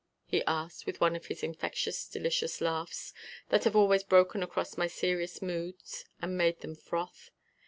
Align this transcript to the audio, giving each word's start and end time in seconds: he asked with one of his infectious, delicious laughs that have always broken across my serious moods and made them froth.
he 0.25 0.41
asked 0.45 0.87
with 0.87 0.99
one 0.99 1.15
of 1.15 1.27
his 1.27 1.43
infectious, 1.43 2.07
delicious 2.07 2.59
laughs 2.59 3.13
that 3.49 3.65
have 3.65 3.75
always 3.75 4.01
broken 4.03 4.41
across 4.41 4.75
my 4.75 4.87
serious 4.87 5.43
moods 5.43 6.05
and 6.23 6.35
made 6.35 6.59
them 6.61 6.73
froth. 6.75 7.29